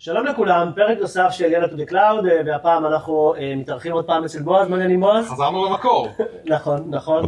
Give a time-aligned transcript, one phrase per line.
[0.00, 4.24] שלום לכולם, פרק נוסף של Yell at the Cloud, והפעם אנחנו אה, מתארחים עוד פעם
[4.24, 5.28] אצל בועז, מה העניינים בועז?
[5.28, 6.08] חזרנו למקור.
[6.46, 7.26] נכון, נכון.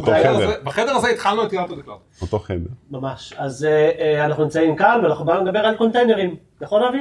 [0.63, 1.99] בחדר הזה- התחלנו את Yell at the Cloud.
[2.21, 2.57] אותו חדר.
[2.91, 3.33] ממש.
[3.37, 6.97] אז אה, אה, אנחנו נמצאים כאן ואנחנו באנו לדבר על קונטיינרים, נכון אבי?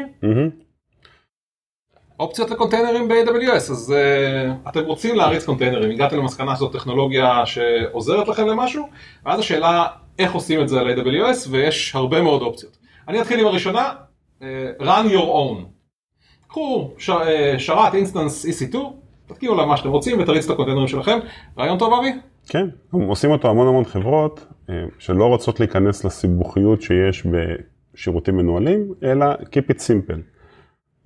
[2.20, 8.46] אופציות לקונטיינרים ב-AWS, אז אה, אתם רוצים להריץ קונטיינרים, הגעתם למסקנה שזו טכנולוגיה שעוזרת לכם
[8.46, 8.88] למשהו,
[9.26, 9.86] ואז השאלה
[10.18, 12.76] איך עושים את זה על AWS, ויש הרבה מאוד אופציות.
[13.08, 13.92] אני אתחיל עם הראשונה,
[14.80, 15.64] run your own.
[16.48, 17.00] קחו אה,
[17.58, 18.76] שרת instance EC2,
[19.26, 21.18] תתקיעו לה מה שאתם רוצים ותריץ את הקונטיינרים שלכם.
[21.58, 22.12] רעיון טוב אבי?
[22.46, 29.26] כן, עושים אותו המון המון חברות אה, שלא רוצות להיכנס לסיבוכיות שיש בשירותים מנוהלים, אלא
[29.34, 30.20] keep it simple.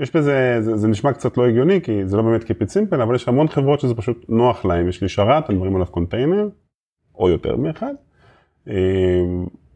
[0.00, 3.02] יש בזה, זה, זה נשמע קצת לא הגיוני, כי זה לא באמת keep it simple,
[3.02, 4.88] אבל יש המון חברות שזה פשוט נוח להם.
[4.88, 6.48] יש לי שרת, אני מרים עליו קונטיינר,
[7.14, 7.94] או יותר מאחד,
[8.68, 8.74] אה,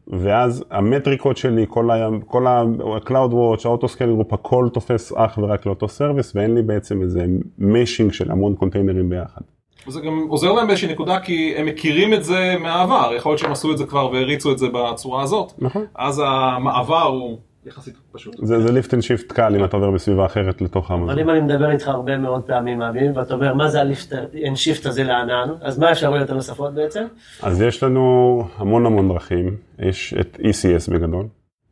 [0.09, 5.87] ואז המטריקות שלי, כל ה-Cloud Watch, ה auto scale group, הכל תופס אך ורק לאותו
[5.87, 7.25] service, ואין לי בעצם איזה
[7.59, 9.41] meshing של המון קונטיינרים ביחד.
[9.87, 13.51] וזה גם עוזר להם באיזושהי נקודה כי הם מכירים את זה מהעבר, יכול להיות שהם
[13.51, 15.85] עשו את זה כבר והריצו את זה בצורה הזאת, נכון.
[15.95, 18.35] אז המעבר הוא יחסית פשוט.
[18.37, 21.19] זה, זה lift and shift קל אם אתה עובר בסביבה אחרת לתוך אבל אמזון.
[21.19, 24.55] אם אני מדבר איתך הרבה מאוד פעמים אבי, ואתה אומר מה זה ה lift and
[24.55, 27.05] shift הזה לענן, אז מה האפשרויות הנוספות בעצם?
[27.41, 31.27] אז יש לנו המון המון דרכים, יש את ECS בגדול,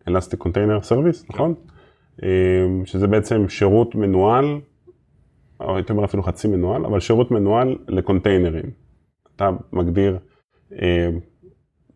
[0.09, 1.53] Elastic Container Service, נכון?
[2.23, 2.29] אה,
[2.85, 4.45] שזה בעצם שירות מנוהל,
[5.59, 8.71] או הייתי אומר אפילו חצי מנוהל, אבל שירות מנוהל לקונטיינרים.
[9.35, 10.17] אתה מגדיר,
[10.81, 11.09] אה,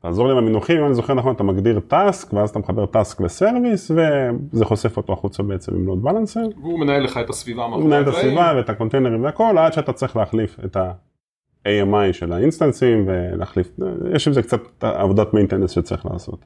[0.02, 3.22] תעזור לי עם המינוחים, אם אני זוכר נכון, אתה מגדיר task, ואז אתה מחבר task
[3.22, 6.48] ל service, וזה חושף אותו החוצה בעצם עם load balancer.
[6.62, 7.64] והוא מנהל לך את הסביבה.
[7.64, 13.08] הוא מנהל את הסביבה ואת הקונטיינרים והכל, עד שאתה צריך להחליף את ה-AMI של האינסטנסים
[13.08, 13.72] ולהחליף,
[14.16, 16.46] יש עם זה קצת עבודת maintenance שצריך לעשות.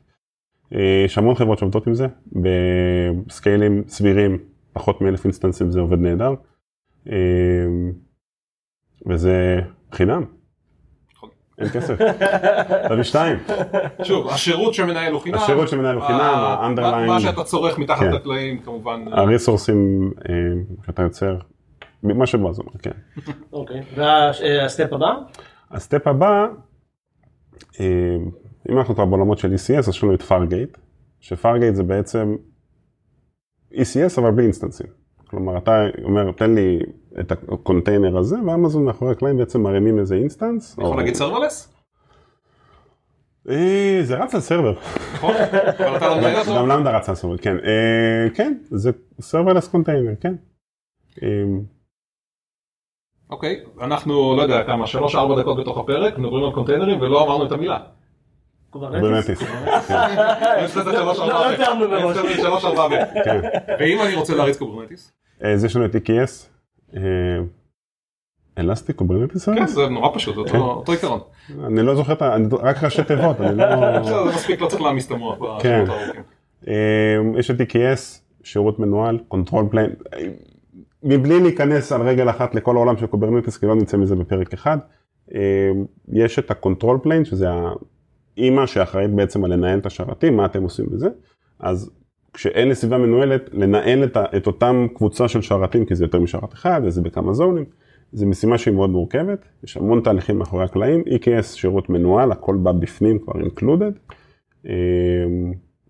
[0.74, 4.38] אה, יש המון חברות שעובדות עם זה, בסקיילים סבירים,
[4.74, 6.34] פחות מאלף אינסטנסים זה עובד נהדר.
[7.12, 7.16] אה,
[9.08, 9.60] וזה
[9.92, 10.24] חינם.
[11.60, 11.96] אין כסף,
[12.90, 13.38] תביא שתיים.
[14.04, 15.38] שוב, השירות שמנהל הוא חינם.
[15.38, 18.12] השירות שמנהל הוא חינם, ה- ה-underlying- מה שאתה צורך מתחת כן.
[18.12, 19.06] לקלעים כמובן.
[19.12, 20.34] הריסורסים אה,
[20.86, 21.38] שאתה יוצר,
[22.04, 22.92] מה שבועז אומר, כן.
[23.54, 23.82] אוקיי.
[23.96, 25.14] וה step הבא?
[25.72, 26.46] ה step הבא,
[27.80, 28.16] אה,
[28.72, 30.78] אם אנחנו כבר בעולמות של ECS, אז יש לנו את Fargate,
[31.20, 32.36] ש Fargate זה בעצם
[33.74, 34.88] ECS אבל בלי אינסטנסים.
[35.28, 36.80] כלומר, אתה אומר, תן לי
[37.20, 40.72] את הקונטיינר הזה, ואמזון מאחורי הקלעים בעצם מרימים איזה instance.
[40.74, 41.74] יכול או- להגיד serverless?
[43.50, 44.74] אה, זה רץ על server.
[45.14, 45.34] נכון?
[46.48, 46.56] לא?
[46.58, 47.58] גם Lambda רץ על server, כן.
[47.58, 50.36] אה, כן, זה serverless container, כן.
[51.24, 51.28] אה,
[53.30, 57.46] אוקיי, אנחנו לא יודע כמה, שלוש ארבע דקות בתוך הפרק, מדברים על קונטיינרים ולא אמרנו
[57.46, 57.80] את המילה.
[58.70, 59.40] Kubernetes.
[60.68, 60.78] שלוש
[62.66, 63.42] ארבע לא ו- כן.
[63.80, 65.12] ואם אני רוצה להריץ Kubernetes?
[65.42, 66.55] אז יש לנו את EKS,
[68.58, 71.20] Elastic Kubernetes כן, זה נורא פשוט, זה אותו- עיקרון.
[71.66, 72.36] אני לא זוכר את ה...
[72.52, 74.00] רק ראשי תיבות, אני לא...
[74.00, 75.86] בסדר, זה מספיק, לא צריך להעמיס את המוח כן.
[76.68, 79.90] אה, יש את EKS, שירות מנוהל, control plane,
[81.04, 84.78] מבלי להיכנס על רגל אחת לכל העולם של Kubernetes, כי לא נצא מזה בפרק אחד,
[85.36, 85.72] אה,
[86.14, 87.48] יש את ה control plane, שזה
[88.38, 91.08] האימא שאחראית בעצם על לנהל את השרתים, מה אתם עושים בזה,
[91.60, 91.92] אז
[92.36, 96.54] כשאין לי סביבה מנוהלת, לנהל את, את אותם קבוצה של שרתים, כי זה יותר משרת
[96.54, 97.66] אחד, וזה בכמה זונים,
[98.12, 102.72] זו משימה שהיא מאוד מורכבת, יש המון תהליכים מאחורי הקלעים, EKS שירות מנוהל, הכל בא
[102.72, 104.14] בפנים, כבר included.
[104.68, 104.74] אה,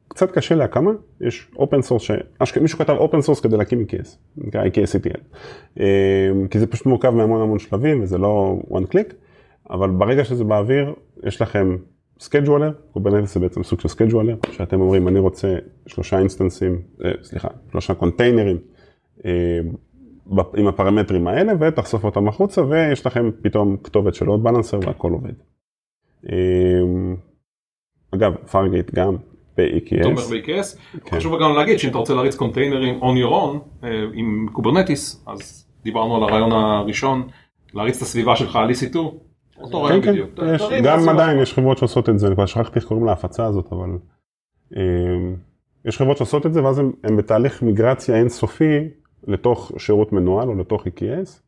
[0.07, 0.91] קצת קשה להקמה,
[1.21, 2.11] יש open source,
[2.61, 4.07] מישהו כתב open source כדי להקים EKS,
[4.37, 5.19] נקרא EKS CTL,
[5.79, 9.13] אה, כי זה פשוט מורכב מהמון המון שלבים וזה לא one click,
[9.69, 11.77] אבל ברגע שזה באוויר, יש לכם
[12.19, 15.55] scheduler, Kubernetes זה בעצם סוג של scheduler, שאתם אומרים אני רוצה
[15.87, 18.57] שלושה instanceים, אה, סליחה, שלושה containerים
[19.25, 19.59] אה,
[20.57, 25.33] עם הפרמטרים האלה ותחשוף אותם החוצה ויש לכם פתאום כתובת של load balancer והכל עובד.
[26.31, 26.35] אה,
[28.11, 29.15] אגב, Fargate גם
[29.57, 30.03] ב-EKS.
[30.03, 30.99] תומך ב-EKS.
[31.05, 31.17] כן.
[31.17, 35.67] חשוב גם להגיד שאם אתה רוצה להריץ containerים on your own אה, עם Kubernetes, אז
[35.83, 37.27] דיברנו על הרעיון הראשון,
[37.73, 38.97] להריץ את הסביבה שלך על EC2,
[39.59, 40.29] אותו כן, רעיון כן, בדיוק.
[40.55, 41.39] יש, תרים גם עדיין.
[41.39, 43.89] יש חברות שעושות את זה, אני כבר שכחתי איך קוראים להפצה הזאת, אבל
[44.75, 44.81] אה,
[45.85, 48.87] יש חברות שעושות את זה ואז הם, הם בתהליך מיגרציה אינסופי
[49.27, 51.41] לתוך שירות מנוהל או לתוך EKS,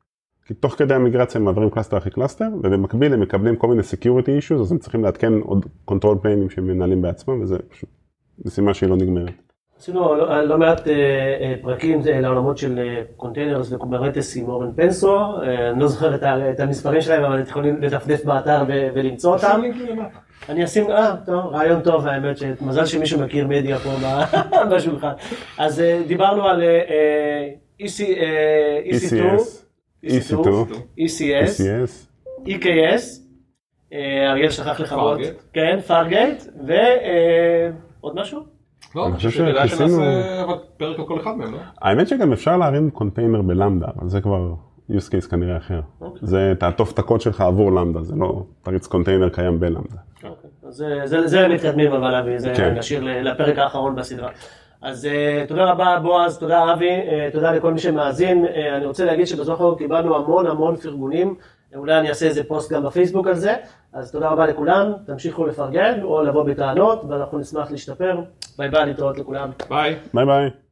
[0.46, 4.28] כי תוך כדי המיגרציה הם מעבירים cluster אחרי cluster, ובמקביל הם מקבלים כל מיני security
[4.42, 7.90] issues, אז הם צריכים לעדכן עוד control plane'ים שהם מנהלים בעצמם, וזה פשוט
[8.46, 9.47] משימה שהיא לא נגמרת.
[9.80, 12.80] עשינו לא, לא מעט אה, אה, פרקים אה, לעולמות של
[13.18, 15.42] containers ו Kubernetes עם אורן פנסו,
[15.72, 19.62] אני לא זוכר את, המספרים שלהם, אבל אתם יכולים לדפדף באתר ולמצוא אותם.
[20.50, 23.90] אני אשים, אה, טוב, רעיון טוב האמת, מזל שמישהו מכיר מדיה פה
[24.72, 25.12] בשולחן.
[25.58, 27.50] אז דיברנו על אה, אה,
[27.82, 29.40] EC, אה, EC2,
[30.06, 31.62] EC2, ECS,
[32.46, 33.22] EKS,
[34.28, 35.20] אריאל שכח לכבות.
[35.54, 38.57] כן, Fargate, ועוד משהו?
[38.96, 40.02] לא, אני חושב שכיסינו-
[40.78, 41.58] פרק על כל אחד מהם, לא?
[41.82, 44.54] האמת שגם אפשר להרים container ב Lambda, אבל זה כבר
[44.92, 45.80] use case כנראה אחר.
[46.02, 46.20] אוקיי.
[46.28, 49.80] זה תעטוף את הקוד שלך עבור Lambda, זה לא תריץ קונטיינר קיים ב Lambda.
[50.24, 52.76] אוקיי, אז זה- זה- זה מתקדמים אבל אבי, זה כן.
[52.78, 54.30] נשאיר לפרק האחרון בסדרה.
[54.82, 58.46] אז אה, תודה רבה בועז, תודה אבי, אה, תודה לכל מי שמאזין.
[58.46, 61.36] אה, אני רוצה להגיד שבזמן האחרון קיבלנו המון המון פרגונים,
[61.76, 63.56] אולי אני אעשה איזה פוסט גם בפייסבוק על זה,
[63.94, 68.20] אז תודה רבה לכולם, תמשיכו לפרגן או לבוא בטענות, ואנחנו נשמח להשתפר.
[68.58, 69.50] ביי ביי, להתראות לכולם.
[69.70, 69.96] ביי.
[70.14, 70.67] ביי ביי.